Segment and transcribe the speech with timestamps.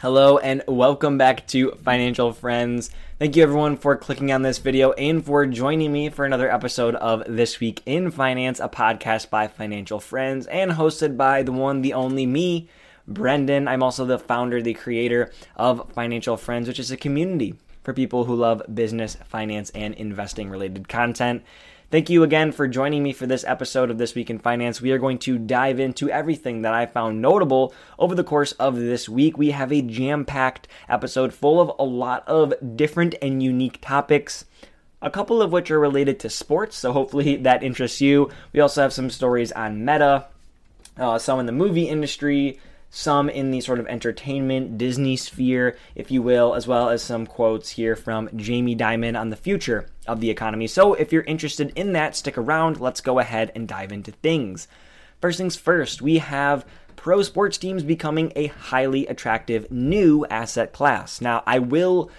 [0.00, 2.90] Hello and welcome back to Financial Friends.
[3.18, 6.94] Thank you everyone for clicking on this video and for joining me for another episode
[6.94, 11.82] of This Week in Finance, a podcast by Financial Friends and hosted by the one,
[11.82, 12.68] the only me,
[13.08, 13.66] Brendan.
[13.66, 18.26] I'm also the founder, the creator of Financial Friends, which is a community for people
[18.26, 21.42] who love business, finance, and investing related content.
[21.90, 24.82] Thank you again for joining me for this episode of This Week in Finance.
[24.82, 28.76] We are going to dive into everything that I found notable over the course of
[28.76, 29.38] this week.
[29.38, 34.44] We have a jam packed episode full of a lot of different and unique topics.
[35.00, 38.28] A couple of which are related to sports, so hopefully that interests you.
[38.52, 40.26] We also have some stories on meta,
[40.98, 42.60] uh, some in the movie industry,
[42.90, 47.26] some in the sort of entertainment Disney sphere, if you will, as well as some
[47.26, 50.66] quotes here from Jamie Dimon on the future of the economy.
[50.66, 52.80] So if you're interested in that, stick around.
[52.80, 54.68] Let's go ahead and dive into things.
[55.20, 56.64] First things first, we have
[56.96, 61.20] pro sports teams becoming a highly attractive new asset class.
[61.20, 62.10] Now, I will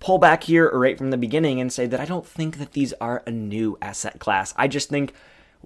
[0.00, 2.92] pull back here right from the beginning and say that I don't think that these
[2.94, 4.54] are a new asset class.
[4.56, 5.12] I just think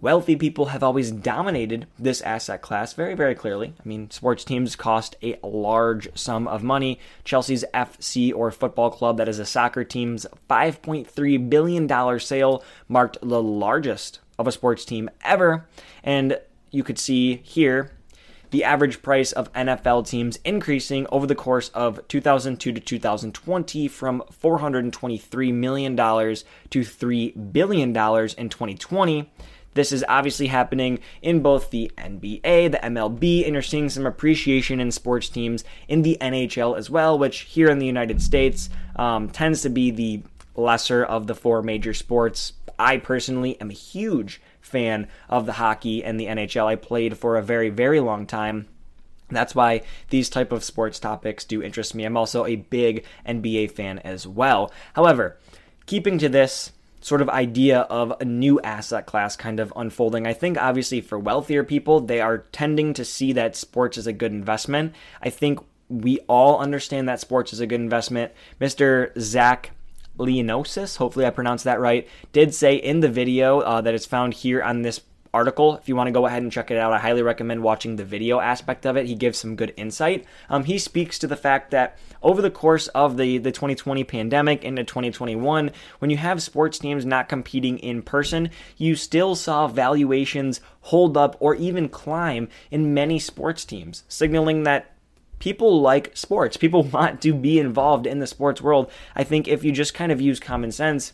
[0.02, 3.74] Wealthy people have always dominated this asset class very, very clearly.
[3.78, 6.98] I mean, sports teams cost a large sum of money.
[7.22, 13.42] Chelsea's FC or football club, that is a soccer team's $5.3 billion sale, marked the
[13.42, 15.68] largest of a sports team ever.
[16.02, 16.40] And
[16.70, 17.92] you could see here
[18.50, 24.22] the average price of NFL teams increasing over the course of 2002 to 2020 from
[24.42, 29.30] $423 million to $3 billion in 2020.
[29.74, 34.80] This is obviously happening in both the NBA, the MLB, and you're seeing some appreciation
[34.80, 39.28] in sports teams in the NHL as well, which here in the United States um,
[39.28, 40.22] tends to be the
[40.56, 42.54] lesser of the four major sports.
[42.78, 46.66] I personally am a huge fan of the hockey and the NHL.
[46.66, 48.66] I played for a very, very long time.
[49.28, 52.05] That's why these type of sports topics do interest me.
[52.05, 54.72] I'm also a big NBA fan as well.
[54.94, 55.38] However,
[55.86, 60.27] keeping to this, sort of idea of a new asset class kind of unfolding.
[60.27, 64.12] I think obviously for wealthier people, they are tending to see that sports is a
[64.12, 64.94] good investment.
[65.22, 68.33] I think we all understand that sports is a good investment.
[68.60, 69.18] Mr.
[69.18, 69.72] Zach
[70.18, 74.34] Leonosis, hopefully I pronounced that right, did say in the video uh, that is found
[74.34, 75.00] here on this
[75.33, 75.77] article.
[75.77, 78.05] If you want to go ahead and check it out, I highly recommend watching the
[78.05, 79.07] video aspect of it.
[79.07, 80.24] He gives some good insight.
[80.48, 84.64] Um, he speaks to the fact that over the course of the, the 2020 pandemic
[84.64, 90.61] into 2021, when you have sports teams not competing in person, you still saw valuations
[90.83, 94.92] hold up or even climb in many sports teams, signaling that
[95.39, 96.57] people like sports.
[96.57, 98.90] People want to be involved in the sports world.
[99.14, 101.13] I think if you just kind of use common sense,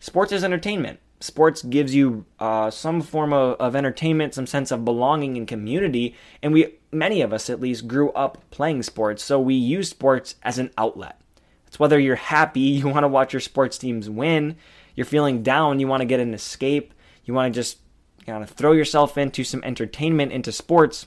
[0.00, 4.84] sports is entertainment sports gives you uh, some form of, of entertainment, some sense of
[4.84, 6.14] belonging and community.
[6.42, 10.36] And we, many of us at least, grew up playing sports, so we use sports
[10.42, 11.20] as an outlet.
[11.66, 14.56] It's whether you're happy, you want to watch your sports teams win,
[14.94, 17.78] you're feeling down, you want to get an escape, you want to just
[18.26, 21.06] kind of throw yourself into some entertainment, into sports.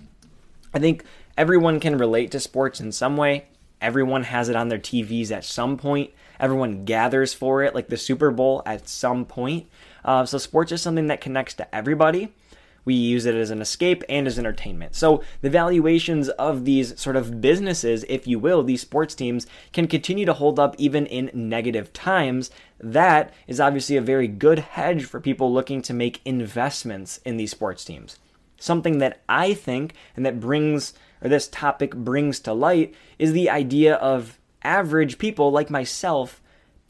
[0.74, 1.04] I think
[1.38, 3.46] everyone can relate to sports in some way.
[3.82, 6.12] Everyone has it on their TVs at some point.
[6.40, 9.68] Everyone gathers for it, like the Super Bowl at some point.
[10.04, 12.34] Uh, so sports is something that connects to everybody.
[12.84, 14.96] We use it as an escape and as entertainment.
[14.96, 19.88] So the valuations of these sort of businesses, if you will, these sports teams, can
[19.88, 22.50] continue to hold up even in negative times.
[22.80, 27.52] That is obviously a very good hedge for people looking to make investments in these
[27.52, 28.18] sports teams.
[28.58, 33.50] Something that I think and that brings, or this topic brings to light, is the
[33.50, 36.41] idea of average people like myself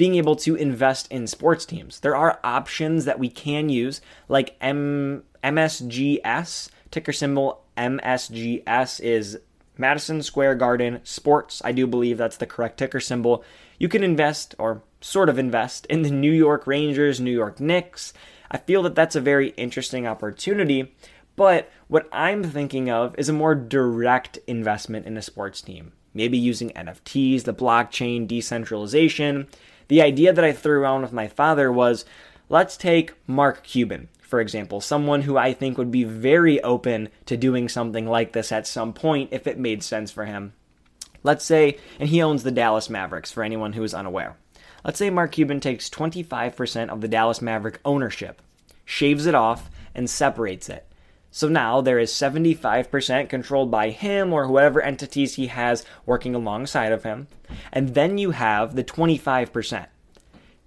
[0.02, 2.00] being able to invest in sports teams.
[2.00, 9.38] There are options that we can use, like M- MSGS, ticker symbol MSGS is
[9.78, 11.62] Madison Square Garden Sports.
[11.64, 13.44] I do believe that's the correct ticker symbol.
[13.78, 18.12] You can invest, or sort of invest, in the New York Rangers, New York Knicks.
[18.50, 20.96] I feel that that's a very interesting opportunity.
[21.36, 25.92] But what I'm thinking of is a more direct investment in a sports team.
[26.12, 29.48] Maybe using NFTs, the blockchain, decentralization,
[29.92, 32.06] the idea that I threw around with my father was
[32.48, 37.36] let's take Mark Cuban, for example, someone who I think would be very open to
[37.36, 40.54] doing something like this at some point if it made sense for him.
[41.24, 44.38] Let's say, and he owns the Dallas Mavericks for anyone who is unaware.
[44.86, 48.42] Let's say Mark Cuban takes 25% of the Dallas Maverick ownership,
[48.86, 50.88] shaves it off, and separates it.
[51.32, 56.92] So now there is 75% controlled by him or whoever entities he has working alongside
[56.92, 57.28] of him.
[57.72, 59.88] And then you have the 25%.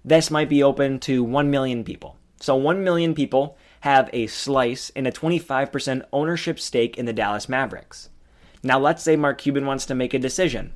[0.03, 2.17] This might be open to 1 million people.
[2.39, 7.47] So 1 million people have a slice in a 25% ownership stake in the Dallas
[7.47, 8.09] Mavericks.
[8.63, 10.73] Now let's say Mark Cuban wants to make a decision.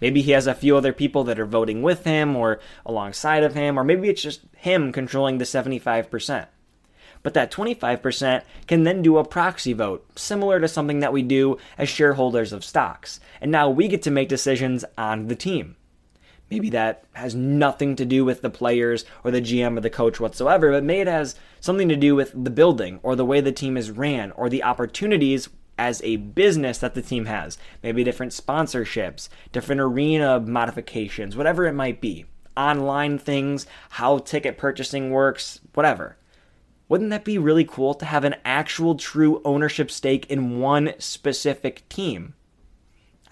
[0.00, 3.54] Maybe he has a few other people that are voting with him or alongside of
[3.54, 6.46] him, or maybe it's just him controlling the 75%.
[7.22, 11.56] But that 25% can then do a proxy vote, similar to something that we do
[11.78, 13.20] as shareholders of stocks.
[13.40, 15.76] And now we get to make decisions on the team.
[16.50, 20.20] Maybe that has nothing to do with the players or the GM or the coach
[20.20, 23.52] whatsoever, but maybe it has something to do with the building or the way the
[23.52, 25.48] team is ran or the opportunities
[25.78, 27.56] as a business that the team has.
[27.82, 32.26] Maybe different sponsorships, different arena modifications, whatever it might be.
[32.54, 36.18] Online things, how ticket purchasing works, whatever.
[36.92, 41.88] Wouldn't that be really cool to have an actual true ownership stake in one specific
[41.88, 42.34] team?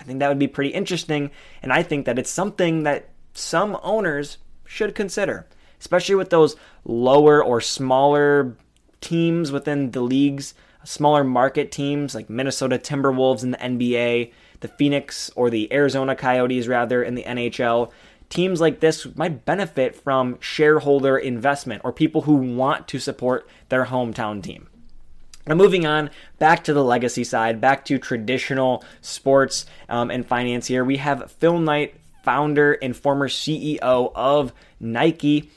[0.00, 1.30] I think that would be pretty interesting,
[1.62, 5.46] and I think that it's something that some owners should consider,
[5.78, 8.56] especially with those lower or smaller
[9.02, 15.30] teams within the leagues, smaller market teams like Minnesota Timberwolves in the NBA, the Phoenix
[15.36, 17.92] or the Arizona Coyotes, rather, in the NHL.
[18.30, 23.86] Teams like this might benefit from shareholder investment or people who want to support their
[23.86, 24.68] hometown team.
[25.48, 30.68] Now, moving on back to the legacy side, back to traditional sports um, and finance
[30.68, 35.50] here, we have Phil Knight, founder and former CEO of Nike,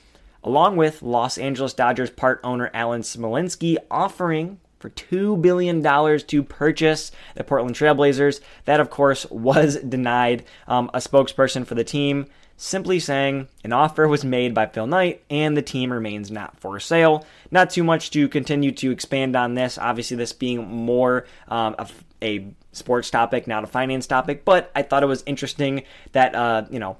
[0.43, 5.83] along with Los Angeles Dodgers part owner Alan Smolinisky, offering for $2 billion
[6.27, 8.41] to purchase the Portland Trailblazers.
[8.65, 10.43] That, of course, was denied.
[10.67, 12.25] Um, a spokesperson for the team
[12.63, 16.79] simply saying an offer was made by Phil Knight and the team remains not for
[16.79, 17.25] sale.
[17.51, 19.77] Not too much to continue to expand on this.
[19.77, 24.81] Obviously, this being more um, of a sports topic, not a finance topic, but I
[24.81, 25.83] thought it was interesting
[26.13, 26.95] that, uh, you know,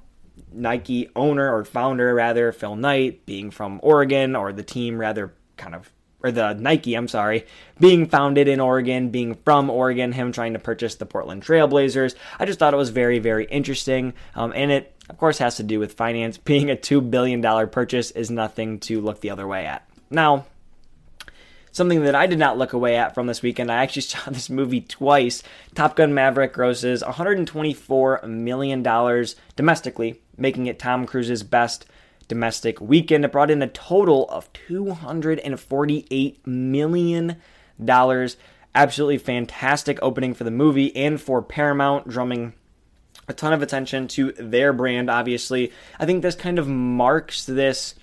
[0.52, 5.76] Nike owner or founder, rather, Phil Knight, being from Oregon, or the team, rather, kind
[5.76, 5.90] of
[6.24, 7.46] or the Nike, I'm sorry,
[7.80, 12.16] being founded in Oregon, being from Oregon, him trying to purchase the Portland Trailblazers.
[12.40, 14.14] I just thought it was very, very interesting.
[14.34, 16.38] Um, and it, of course, has to do with finance.
[16.44, 19.88] Being a $2 billion purchase is nothing to look the other way at.
[20.10, 20.46] Now,
[21.74, 23.70] something that I did not look away at from this weekend.
[23.70, 25.44] I actually saw this movie twice.
[25.76, 28.82] Top Gun Maverick grosses $124 million
[29.58, 31.86] domestically, making it Tom Cruise's best
[32.28, 33.26] domestic weekend.
[33.26, 37.38] It brought in a total of $248 million.
[38.76, 42.54] Absolutely fantastic opening for the movie and for Paramount, drumming
[43.28, 45.72] a ton of attention to their brand, obviously.
[46.00, 47.96] I think this kind of marks this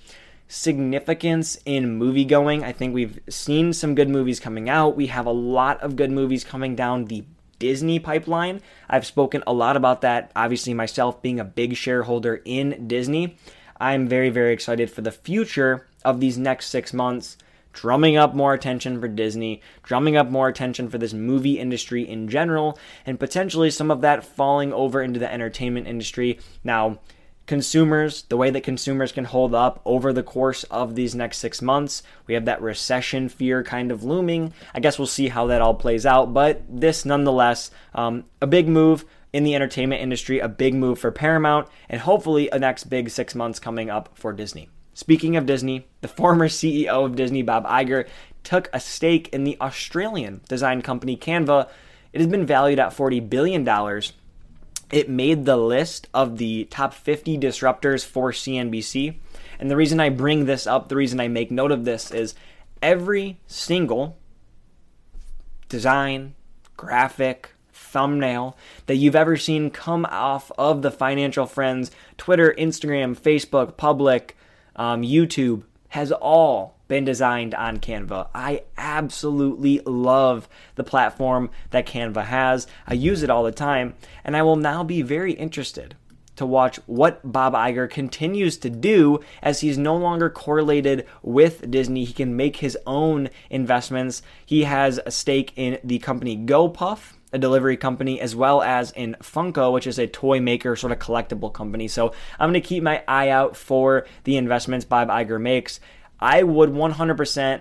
[0.49, 2.65] significance in movie going.
[2.65, 4.97] I think we've seen some good movies coming out.
[4.97, 7.25] We have a lot of good movies coming down the
[7.59, 8.61] Disney pipeline.
[8.89, 13.37] I've spoken a lot about that, obviously, myself being a big shareholder in Disney.
[13.81, 17.39] I'm very, very excited for the future of these next six months,
[17.73, 22.29] drumming up more attention for Disney, drumming up more attention for this movie industry in
[22.29, 26.39] general, and potentially some of that falling over into the entertainment industry.
[26.63, 26.99] Now,
[27.47, 31.61] consumers, the way that consumers can hold up over the course of these next six
[31.61, 32.03] months.
[32.29, 34.53] We have that recession fear kind of looming.
[34.73, 38.69] I guess we'll see how that all plays out, but this nonetheless, um, a big
[38.69, 43.11] move in the entertainment industry, a big move for Paramount, and hopefully a next big
[43.11, 44.69] six months coming up for Disney.
[44.95, 48.09] Speaking of Disney, the former CEO of Disney, Bob Iger,
[48.43, 51.69] took a stake in the Australian design company Canva.
[52.13, 53.67] It has been valued at $40 billion.
[54.91, 59.17] It made the list of the top 50 disruptors for CNBC.
[59.61, 62.35] And the reason I bring this up, the reason I make note of this is
[62.83, 64.19] every single
[65.69, 66.35] design,
[66.77, 67.51] graphic,
[67.91, 68.57] thumbnail
[68.87, 74.37] that you've ever seen come off of the Financial Friends Twitter, Instagram, Facebook, Public,
[74.77, 78.29] um, YouTube has all been designed on Canva.
[78.35, 82.67] I absolutely love the platform that Canva has.
[82.87, 83.95] I use it all the time,
[84.25, 85.97] and I will now be very interested
[86.37, 92.05] to watch what Bob Iger continues to do as he's no longer correlated with Disney.
[92.05, 94.23] He can make his own investments.
[94.47, 99.17] He has a stake in the company GoPuff, a delivery company, as well as in
[99.21, 101.89] Funko, which is a toy maker, sort of collectible company.
[101.89, 105.81] So I'm going to keep my eye out for the investments Bob Iger makes.
[106.19, 107.61] I would 100%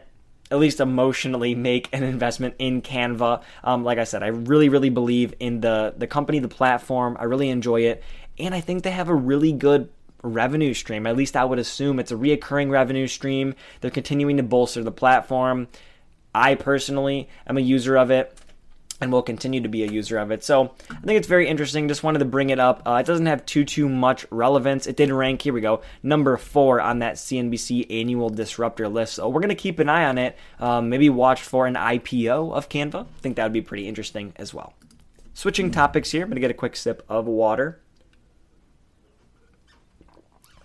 [0.51, 3.43] at least emotionally make an investment in Canva.
[3.63, 7.17] Um, like I said, I really, really believe in the the company, the platform.
[7.19, 8.03] I really enjoy it,
[8.37, 9.89] and I think they have a really good
[10.23, 11.07] revenue stream.
[11.07, 13.55] At least I would assume it's a reoccurring revenue stream.
[13.81, 15.67] They're continuing to bolster the platform.
[16.33, 18.37] I personally am a user of it
[19.01, 20.43] and will continue to be a user of it.
[20.43, 21.87] So I think it's very interesting.
[21.87, 22.81] Just wanted to bring it up.
[22.85, 24.87] Uh, it doesn't have too too much relevance.
[24.87, 25.41] It did rank.
[25.41, 29.13] Here we go, number four on that CNBC annual disruptor list.
[29.13, 30.37] So we're gonna keep an eye on it.
[30.59, 33.05] Um, maybe watch for an IPO of Canva.
[33.05, 34.73] I think that would be pretty interesting as well.
[35.33, 36.23] Switching topics here.
[36.23, 37.81] I'm gonna get a quick sip of water.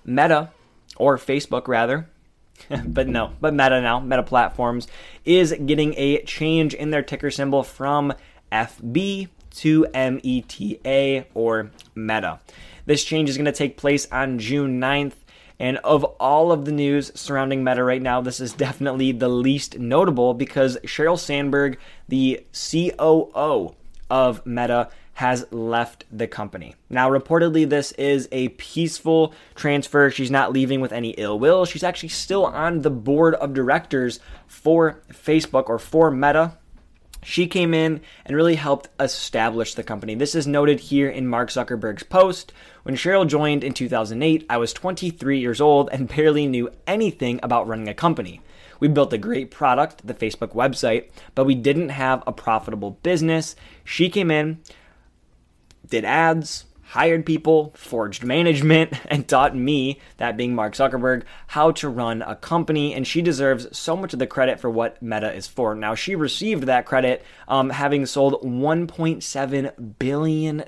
[0.05, 0.51] Meta,
[0.97, 2.11] or Facebook rather,
[2.87, 4.87] but no, but Meta now, Meta Platforms,
[5.25, 8.13] is getting a change in their ticker symbol from
[8.53, 12.41] FB to META or Meta.
[12.87, 15.15] This change is going to take place on June 9th.
[15.61, 19.79] And of all of the news surrounding Meta right now, this is definitely the least
[19.79, 23.75] notable because Sheryl Sandberg, the COO
[24.11, 26.75] of Meta, has left the company.
[26.91, 30.11] Now, reportedly, this is a peaceful transfer.
[30.11, 31.65] She's not leaving with any ill will.
[31.65, 36.57] She's actually still on the board of directors for Facebook or for Meta.
[37.23, 40.15] She came in and really helped establish the company.
[40.15, 42.53] This is noted here in Mark Zuckerberg's post.
[42.83, 47.67] When Sheryl joined in 2008, I was 23 years old and barely knew anything about
[47.67, 48.43] running a company.
[48.79, 53.57] We built a great product, the Facebook website, but we didn't have a profitable business.
[53.85, 54.61] She came in,
[55.89, 56.65] did ads,
[56.95, 62.37] hired people, forged management, and taught me, that being Mark Zuckerberg, how to run a
[62.37, 62.95] company.
[62.95, 65.75] And she deserves so much of the credit for what Meta is for.
[65.75, 70.61] Now, she received that credit um, having sold $1.7 billion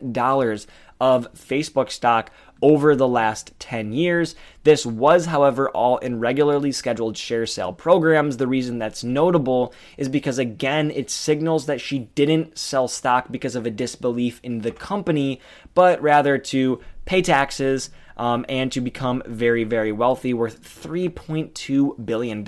[1.00, 2.30] of Facebook stock
[2.62, 4.34] over the last 10 years.
[4.64, 8.36] This was, however, all in regularly scheduled share sale programs.
[8.36, 13.56] The reason that's notable is because, again, it signals that she didn't sell stock because
[13.56, 15.40] of a disbelief in the company,
[15.74, 17.90] but rather to pay taxes.
[18.16, 22.44] Um, and to become very, very wealthy, worth $3.2 billion.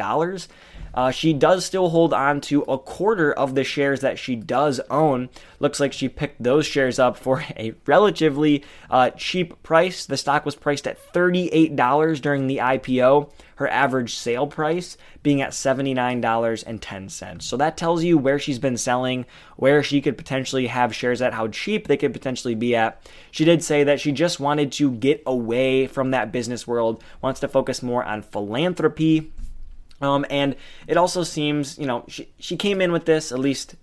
[0.95, 4.81] Uh, she does still hold on to a quarter of the shares that she does
[4.91, 5.29] own.
[5.61, 10.07] Looks like she picked those shares up for a relatively uh, cheap price.
[10.07, 15.51] The stock was priced at $38 during the IPO, her average sale price being at
[15.51, 17.43] $79.10.
[17.43, 21.35] So that tells you where she's been selling, where she could potentially have shares at,
[21.35, 23.01] how cheap they could potentially be at.
[23.31, 27.41] She did say that she just wanted to get away from that business world, wants
[27.41, 29.31] to focus more on philanthropy
[30.01, 33.75] um, and it also seems, you know, she, she came in with this, at least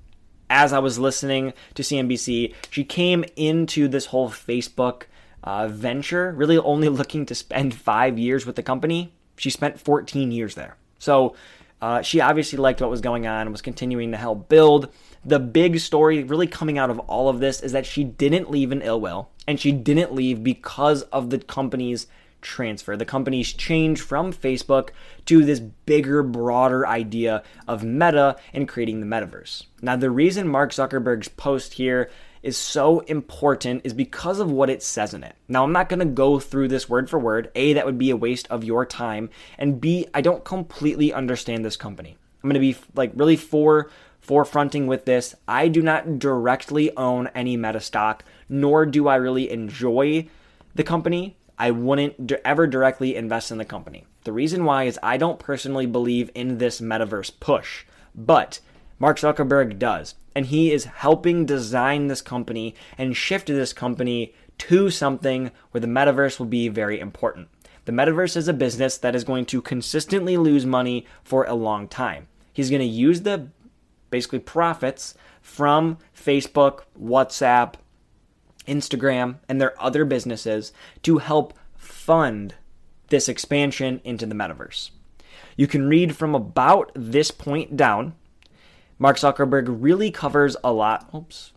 [0.49, 5.03] as I was listening to CNBC, she came into this whole Facebook
[5.43, 9.13] uh, venture really only looking to spend five years with the company.
[9.35, 10.77] She spent 14 years there.
[10.99, 11.35] So
[11.81, 14.91] uh, she obviously liked what was going on and was continuing to help build.
[15.23, 18.71] The big story really coming out of all of this is that she didn't leave
[18.71, 22.07] in ill will, and she didn't leave because of the company's
[22.41, 22.95] transfer.
[22.95, 24.89] The company's change from Facebook
[25.25, 29.65] to this bigger, broader idea of meta and creating the metaverse.
[29.81, 32.09] Now, the reason Mark Zuckerberg's post here
[32.45, 35.35] is so important is because of what it says in it.
[35.47, 37.49] Now, I'm not going to go through this word for word.
[37.55, 39.31] A, that would be a waste of your time.
[39.57, 42.17] And B, I don't completely understand this company.
[42.43, 43.89] I'm going to be like really for
[44.25, 45.33] forefronting with this.
[45.47, 50.27] I do not directly own any meta stock, nor do I really enjoy
[50.75, 51.37] the company.
[51.57, 54.05] I wouldn't ever directly invest in the company.
[54.23, 58.59] The reason why is I don't personally believe in this metaverse push, but
[58.99, 60.15] Mark Zuckerberg does.
[60.35, 65.87] And he is helping design this company and shift this company to something where the
[65.87, 67.47] metaverse will be very important.
[67.85, 71.87] The metaverse is a business that is going to consistently lose money for a long
[71.87, 72.27] time.
[72.51, 73.47] He's going to use the
[74.09, 77.75] basically profits from Facebook, WhatsApp,
[78.67, 80.73] Instagram, and their other businesses
[81.03, 82.55] to help fund
[83.09, 84.89] this expansion into the metaverse.
[85.55, 88.15] You can read from about this point down.
[88.97, 91.09] Mark Zuckerberg really covers a lot.
[91.13, 91.51] Oops.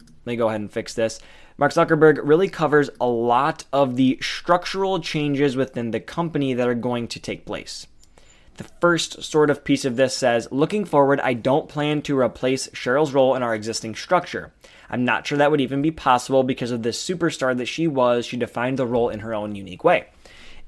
[0.00, 1.20] Let me go ahead and fix this.
[1.58, 6.74] Mark Zuckerberg really covers a lot of the structural changes within the company that are
[6.74, 7.86] going to take place.
[8.56, 12.68] The first sort of piece of this says Looking forward, I don't plan to replace
[12.68, 14.52] Sheryl's role in our existing structure.
[14.90, 18.26] I'm not sure that would even be possible because of the superstar that she was.
[18.26, 20.06] She defined the role in her own unique way.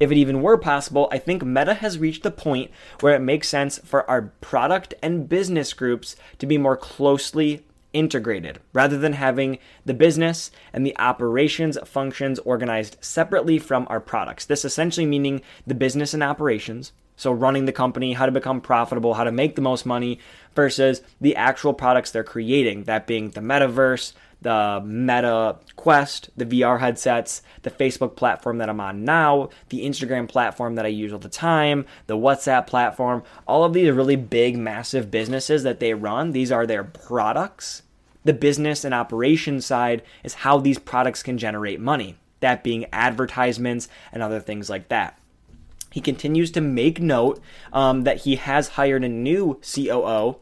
[0.00, 3.48] If it even were possible, I think Meta has reached the point where it makes
[3.48, 9.58] sense for our product and business groups to be more closely integrated rather than having
[9.84, 14.44] the business and the operations functions organized separately from our products.
[14.44, 19.14] This essentially meaning the business and operations so, running the company, how to become profitable,
[19.14, 20.20] how to make the most money,
[20.54, 26.80] versus the actual products they're creating, that being the metaverse, the Meta Quest, the VR
[26.80, 31.18] headsets, the Facebook platform that I'm on now, the Instagram platform that I use all
[31.18, 33.22] the time, the WhatsApp platform.
[33.46, 36.32] All of these really big, massive businesses that they run.
[36.32, 37.82] These are their products.
[38.24, 43.88] The business and operation side is how these products can generate money, that being advertisements
[44.12, 45.18] and other things like that.
[45.90, 47.40] He continues to make note
[47.72, 50.36] um, that he has hired a new COO,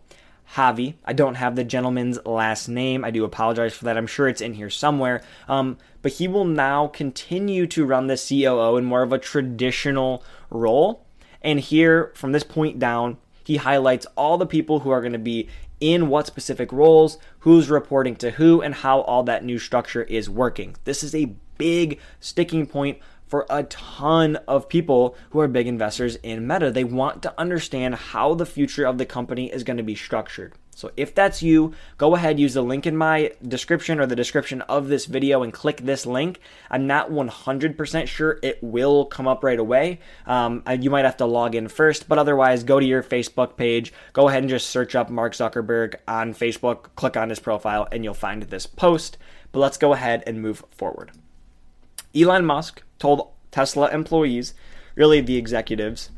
[0.54, 0.94] Javi.
[1.04, 3.04] I don't have the gentleman's last name.
[3.04, 3.96] I do apologize for that.
[3.96, 5.22] I'm sure it's in here somewhere.
[5.48, 10.24] Um, but he will now continue to run the COO in more of a traditional
[10.50, 11.04] role.
[11.42, 15.18] And here, from this point down, he highlights all the people who are going to
[15.18, 15.48] be
[15.80, 20.30] in what specific roles, who's reporting to who, and how all that new structure is
[20.30, 20.74] working.
[20.84, 26.16] This is a big sticking point for a ton of people who are big investors
[26.16, 26.70] in Meta.
[26.70, 30.54] They want to understand how the future of the company is going to be structured.
[30.76, 34.60] So if that's you, go ahead, use the link in my description or the description
[34.62, 36.38] of this video and click this link.
[36.70, 40.00] I'm not 100% sure it will come up right away.
[40.26, 43.90] Um, you might have to log in first, but otherwise, go to your Facebook page,
[44.12, 48.04] go ahead and just search up Mark Zuckerberg on Facebook, click on his profile, and
[48.04, 49.16] you'll find this post.
[49.52, 51.10] But let's go ahead and move forward.
[52.16, 54.54] Elon Musk told Tesla employees,
[54.94, 56.10] really the executives,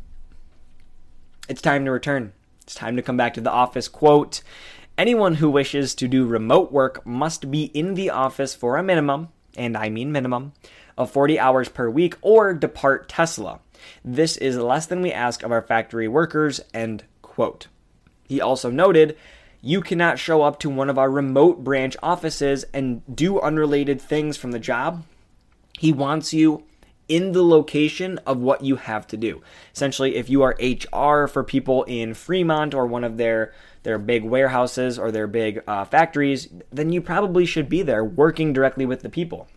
[1.48, 2.32] it's time to return.
[2.62, 3.88] It's time to come back to the office.
[3.88, 4.42] Quote
[4.98, 9.28] Anyone who wishes to do remote work must be in the office for a minimum,
[9.56, 10.52] and I mean minimum,
[10.98, 13.60] of 40 hours per week or depart Tesla.
[14.04, 16.60] This is less than we ask of our factory workers.
[16.74, 17.68] End quote.
[18.24, 19.16] He also noted
[19.62, 24.36] you cannot show up to one of our remote branch offices and do unrelated things
[24.36, 25.04] from the job.
[25.78, 26.64] He wants you
[27.08, 29.42] in the location of what you have to do.
[29.74, 33.52] Essentially, if you are HR for people in Fremont or one of their
[33.84, 38.52] their big warehouses or their big uh, factories, then you probably should be there working
[38.52, 39.48] directly with the people.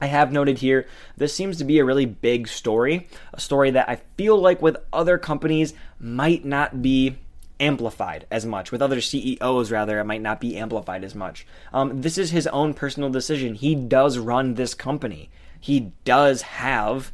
[0.00, 3.88] I have noted here this seems to be a really big story, a story that
[3.88, 7.16] I feel like with other companies might not be
[7.60, 8.72] amplified as much.
[8.72, 11.46] With other CEOs, rather, it might not be amplified as much.
[11.72, 13.54] Um, this is his own personal decision.
[13.54, 15.30] He does run this company
[15.64, 17.10] he does have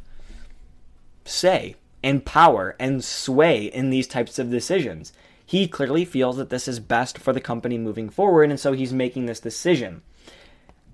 [1.23, 5.13] say and power and sway in these types of decisions.
[5.45, 8.91] He clearly feels that this is best for the company moving forward, and so he's
[8.91, 10.01] making this decision.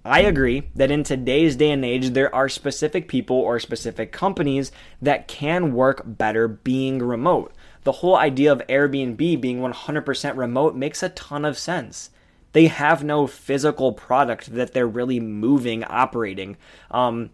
[0.06, 4.72] I agree that in today's day and age, there are specific people or specific companies
[5.02, 7.54] that can work better being remote.
[7.86, 12.12] The whole idea of Airbnb being 100% remote makes a ton of sense.
[12.52, 16.58] They have no physical product that they're really moving, operating.
[16.92, 17.32] Um,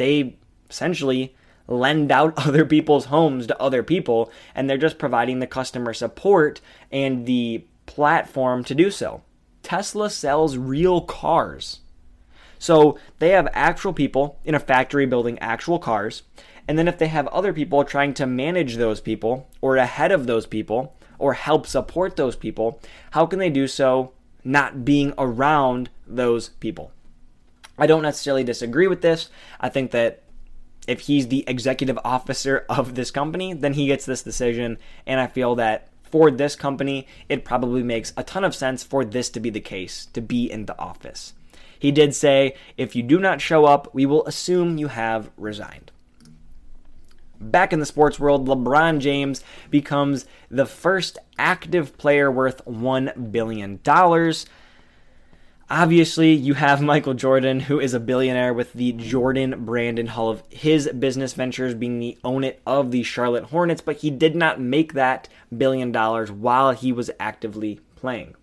[0.00, 0.38] they
[0.70, 1.36] essentially
[1.68, 6.60] lend out other people's homes to other people and they're just providing the customer support
[6.90, 9.22] and the platform to do so.
[9.62, 11.80] Tesla sells real cars.
[12.58, 16.22] So they have actual people in a factory building actual cars.
[16.66, 20.26] And then if they have other people trying to manage those people or ahead of
[20.26, 24.12] those people or help support those people, how can they do so
[24.44, 26.92] not being around those people?
[27.80, 29.30] I don't necessarily disagree with this.
[29.58, 30.22] I think that
[30.86, 34.78] if he's the executive officer of this company, then he gets this decision.
[35.06, 39.04] And I feel that for this company, it probably makes a ton of sense for
[39.04, 41.32] this to be the case, to be in the office.
[41.78, 45.90] He did say, if you do not show up, we will assume you have resigned.
[47.40, 53.80] Back in the sports world, LeBron James becomes the first active player worth $1 billion.
[55.72, 60.28] Obviously, you have Michael Jordan, who is a billionaire with the Jordan brand and all
[60.28, 64.34] of his business ventures being the own it of the Charlotte Hornets, but he did
[64.34, 68.34] not make that billion dollars while he was actively playing.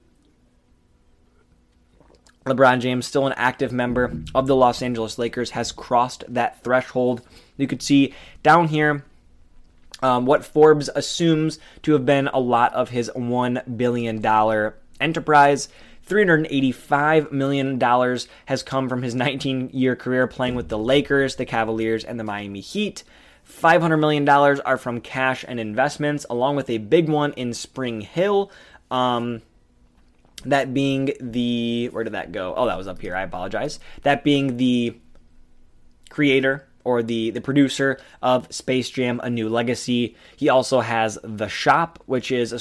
[2.45, 7.21] LeBron James, still an active member of the Los Angeles Lakers, has crossed that threshold.
[7.57, 9.03] You could see down here
[10.01, 14.25] um, what Forbes assumes to have been a lot of his $1 billion
[15.01, 15.67] enterprise.
[16.07, 17.79] $385 million
[18.45, 22.23] has come from his 19 year career playing with the Lakers, the Cavaliers, and the
[22.23, 23.03] Miami Heat.
[23.47, 28.51] $500 million are from cash and investments, along with a big one in SpringHill.
[28.91, 29.41] Um,
[30.45, 31.89] that being the.
[31.91, 32.53] Where did that go?
[32.55, 33.15] Oh, that was up here.
[33.15, 33.79] I apologize.
[34.03, 34.97] That being the
[36.09, 40.15] creator or the, the producer of Space Jam A New Legacy.
[40.37, 42.59] He also has The Shop, which is a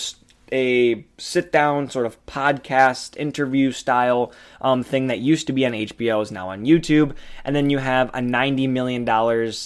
[0.53, 5.73] a sit down sort of podcast interview style um, thing that used to be on
[5.73, 7.15] HBO is now on YouTube.
[7.45, 9.09] And then you have a $90 million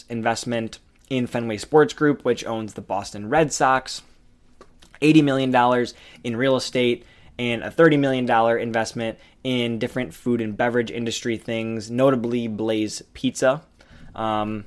[0.08, 4.02] investment in Fenway Sports Group, which owns the Boston Red Sox,
[5.02, 5.86] $80 million
[6.24, 7.04] in real estate,
[7.38, 13.62] and a $30 million investment in different food and beverage industry things, notably Blaze Pizza.
[14.14, 14.64] Um,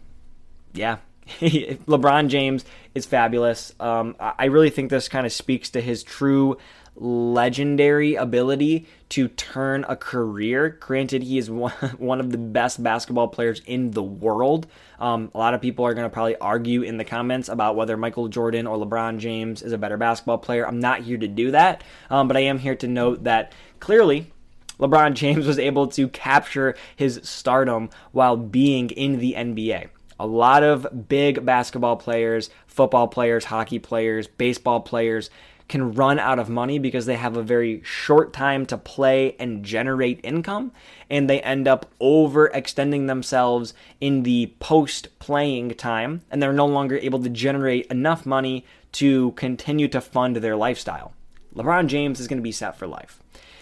[0.74, 0.98] yeah,
[1.40, 3.74] LeBron James is fabulous.
[3.80, 6.58] Um, I really think this kind of speaks to his true
[6.96, 10.78] legendary ability to turn a career.
[10.80, 14.68] Granted, he is one of the best basketball players in the world.
[15.00, 17.98] Um, a lot of people are going to probably argue in the comments about whether
[17.98, 20.68] Michael Jordan or LeBron James is a better basketball player.
[20.68, 24.32] I'm not here to do that, um, but I am here to note that clearly
[24.80, 29.90] LeBron James was able to capture his stardom while being in the NBA.
[30.20, 35.30] A lot of big basketball players, football players, hockey players, baseball players
[35.70, 39.64] can run out of money because they have a very short time to play and
[39.64, 40.72] generate income,
[41.10, 46.98] and they end up overextending themselves in the post playing time, and they're no longer
[46.98, 51.14] able to generate enough money to continue to fund their lifestyle.
[51.56, 53.20] LeBron James is going to be set for life.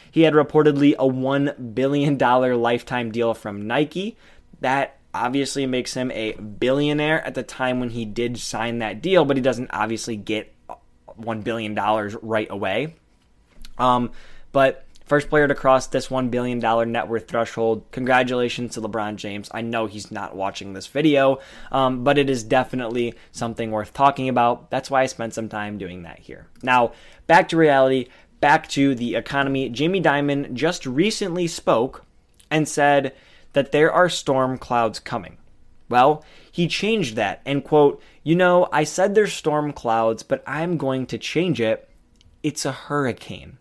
[0.09, 4.17] He had reportedly a $1 billion lifetime deal from Nike.
[4.59, 9.25] That obviously makes him a billionaire at the time when he did sign that deal,
[9.25, 10.53] but he doesn't obviously get
[11.19, 11.75] $1 billion
[12.21, 12.95] right away.
[13.77, 14.11] Um,
[14.51, 16.59] but first player to cross this $1 billion
[16.91, 17.85] net worth threshold.
[17.91, 19.49] Congratulations to LeBron James.
[19.53, 21.39] I know he's not watching this video,
[21.71, 24.69] um, but it is definitely something worth talking about.
[24.69, 26.47] That's why I spent some time doing that here.
[26.63, 26.93] Now,
[27.27, 28.07] back to reality,
[28.39, 29.69] back to the economy.
[29.69, 32.05] Jamie Dimon just recently spoke
[32.49, 33.13] and said
[33.53, 35.37] that there are storm clouds coming.
[35.89, 40.77] Well, he changed that and, quote, you know, I said there's storm clouds, but I'm
[40.77, 41.89] going to change it.
[42.43, 43.57] It's a hurricane.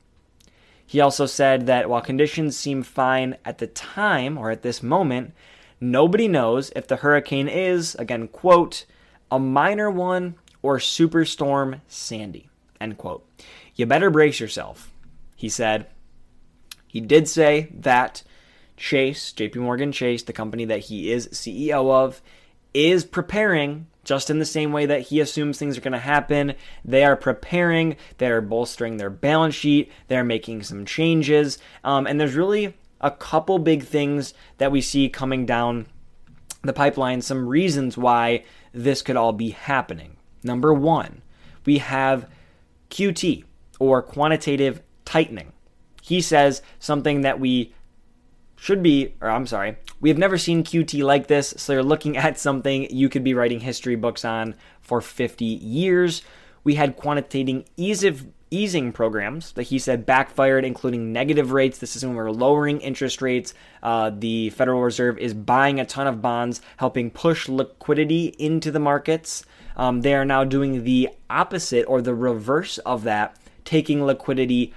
[0.87, 5.33] He also said that while conditions seem fine at the time or at this moment,
[5.81, 8.87] nobody knows if the hurricane is, again, quote,
[9.31, 12.49] a minor one or Superstorm Sandy,
[12.81, 13.27] end quote.
[13.77, 14.93] You better brace yourself,
[15.37, 15.87] he said.
[16.87, 18.23] He did say that
[18.81, 22.23] Chase, JP Morgan Chase, the company that he is CEO of,
[22.73, 26.55] is preparing just in the same way that he assumes things are going to happen.
[26.83, 32.35] They are preparing, they're bolstering their balance sheet, they're making some changes, um, and there's
[32.35, 35.87] really a couple big things that we see coming down
[36.63, 40.17] the pipeline, some reasons why this could all be happening.
[40.43, 41.21] Number one,
[41.67, 42.29] we have
[42.89, 43.45] QT
[43.79, 45.53] or quantitative tightening.
[46.03, 47.75] He says something that we
[48.61, 52.19] should be, or I'm sorry, we have never seen QT like this, so you're looking
[52.19, 56.21] at something you could be writing history books on for 50 years.
[56.63, 61.79] We had quantitative easing programs that he said backfired, including negative rates.
[61.79, 63.55] This is when we're lowering interest rates.
[63.83, 68.79] Uh, the Federal Reserve is buying a ton of bonds, helping push liquidity into the
[68.79, 69.43] markets.
[69.75, 74.75] Um, they are now doing the opposite or the reverse of that, taking liquidity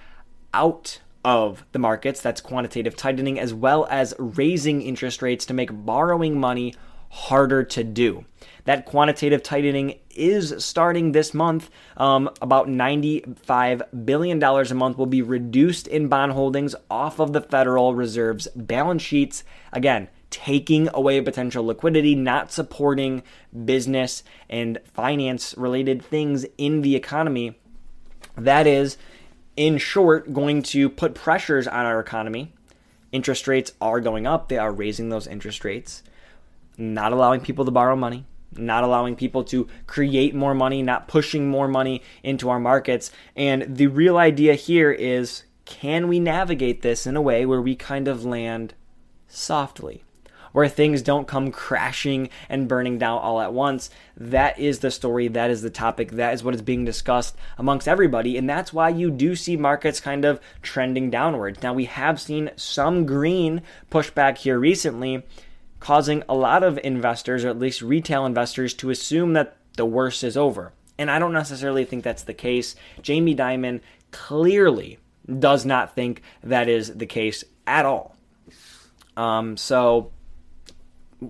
[0.54, 2.21] out of the markets.
[2.21, 6.75] That's quantitative tightening, as well as raising interest rates to make borrowing money
[7.09, 8.25] harder to do.
[8.65, 11.69] That quantitative tightening is starting this month.
[11.95, 17.41] Um, about $95 billion a month will be reduced in bond holdings off of the
[17.41, 19.43] Federal Reserve's balance sheets.
[19.71, 23.21] Again, taking away potential liquidity, not supporting
[23.65, 27.55] business and finance related things in the economy.
[28.36, 28.97] That is
[29.55, 32.53] in short, going to put pressures on our economy.
[33.11, 36.01] Interest rates are going up, they are raising those interest rates,
[36.77, 38.25] not allowing people to borrow money,
[38.57, 43.11] not allowing people to create more money, not pushing more money into our markets.
[43.35, 47.75] And the real idea here is can we navigate this in a way where we
[47.75, 48.73] kind of land
[49.27, 50.03] softly?
[50.53, 53.89] Where things don't come crashing and burning down all at once.
[54.15, 55.27] That is the story.
[55.27, 56.11] That is the topic.
[56.11, 58.37] That is what is being discussed amongst everybody.
[58.37, 61.61] And that's why you do see markets kind of trending downwards.
[61.61, 63.61] Now, we have seen some green
[63.91, 65.23] pushback here recently,
[65.79, 70.23] causing a lot of investors, or at least retail investors, to assume that the worst
[70.23, 70.71] is over.
[70.97, 72.75] And I don't necessarily think that's the case.
[73.01, 74.99] Jamie Dimon clearly
[75.39, 78.15] does not think that is the case at all.
[79.17, 80.11] Um, so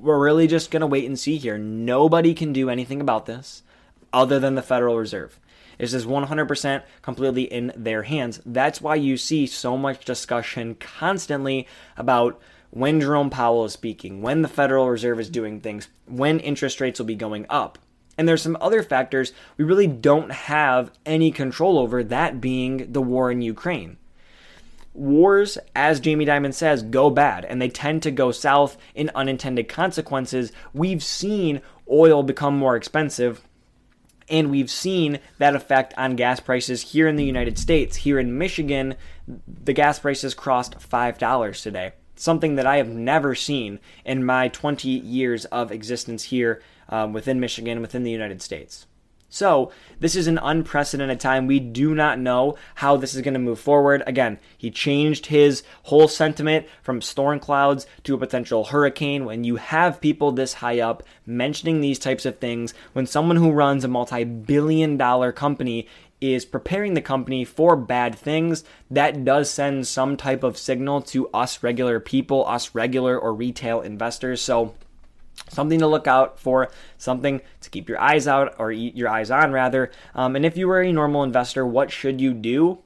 [0.01, 1.57] we're really just going to wait and see here.
[1.57, 3.63] Nobody can do anything about this
[4.11, 5.39] other than the Federal Reserve.
[5.77, 8.39] This is 100% completely in their hands.
[8.45, 14.41] That's why you see so much discussion constantly about when Jerome Powell is speaking, when
[14.41, 17.77] the Federal Reserve is doing things, when interest rates will be going up.
[18.17, 23.01] And there's some other factors we really don't have any control over, that being the
[23.01, 23.97] war in Ukraine
[24.93, 29.67] wars, as Jamie Dimon says, go bad and they tend to go south in unintended
[29.67, 30.51] consequences.
[30.73, 33.41] We've seen oil become more expensive.
[34.29, 37.97] And we've seen that effect on gas prices here in the United States.
[37.97, 38.95] Here in Michigan,
[39.27, 41.91] the gas prices crossed $5 today.
[42.15, 47.39] Something that I have never seen in my 20 years of existence here um, within
[47.39, 48.85] Michigan, within the United States.
[49.33, 51.47] So, this is an unprecedented time.
[51.47, 54.03] We do not know how this is going to move forward.
[54.05, 59.25] Again, he changed his whole sentiment from storm clouds to a potential hurricane.
[59.25, 63.49] When you have people this high up mentioning these types of things, when someone who
[63.49, 65.87] runs a multi billion dollar company
[66.21, 71.27] is preparing the company for bad things, that does send some type of signal to
[71.29, 74.43] us regular people, us regular or retail investors.
[74.43, 74.75] So,
[75.49, 79.51] something to look out for, something to keep your eyes out or your eyes on
[79.51, 79.91] rather.
[80.15, 82.79] Um, and if you were a normal investor, what should you do?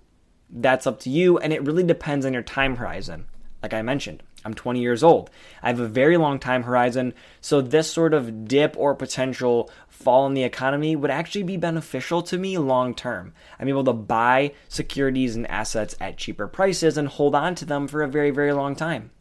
[0.49, 3.25] That's up to you, and it really depends on your time horizon.
[3.61, 5.29] Like I mentioned, I'm 20 years old.
[5.61, 10.25] I have a very long time horizon, so this sort of dip or potential fall
[10.25, 13.33] in the economy would actually be beneficial to me long term.
[13.59, 17.87] I'm able to buy securities and assets at cheaper prices and hold on to them
[17.87, 19.11] for a very, very long time.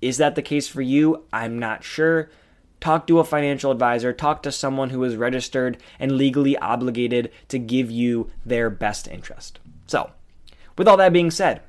[0.00, 1.24] Is that the case for you?
[1.32, 2.28] I'm not sure
[2.84, 7.58] talk to a financial advisor, talk to someone who is registered and legally obligated to
[7.58, 9.58] give you their best interest.
[9.86, 10.10] So,
[10.76, 11.62] with all that being said,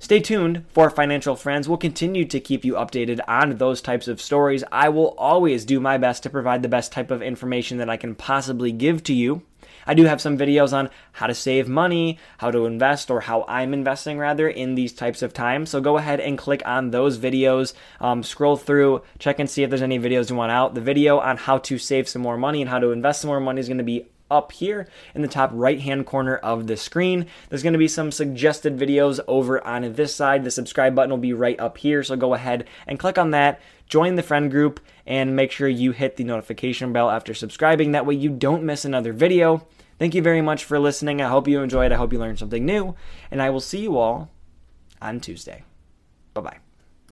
[0.00, 1.68] Stay tuned for Financial Friends.
[1.68, 4.62] We'll continue to keep you updated on those types of stories.
[4.70, 7.96] I will always do my best to provide the best type of information that I
[7.96, 9.42] can possibly give to you.
[9.88, 13.44] I do have some videos on how to save money, how to invest, or how
[13.48, 15.70] I'm investing rather in these types of times.
[15.70, 19.70] So go ahead and click on those videos, um, scroll through, check and see if
[19.70, 20.74] there's any videos you want out.
[20.74, 23.40] The video on how to save some more money and how to invest some more
[23.40, 26.76] money is going to be up here in the top right hand corner of the
[26.76, 27.26] screen.
[27.48, 30.44] There's going to be some suggested videos over on this side.
[30.44, 33.60] The subscribe button will be right up here, so go ahead and click on that.
[33.88, 37.92] Join the friend group and make sure you hit the notification bell after subscribing.
[37.92, 39.66] That way you don't miss another video.
[39.98, 41.20] Thank you very much for listening.
[41.20, 41.92] I hope you enjoyed.
[41.92, 42.94] I hope you learned something new.
[43.30, 44.30] And I will see you all
[45.02, 45.64] on Tuesday.
[46.34, 46.67] Bye bye.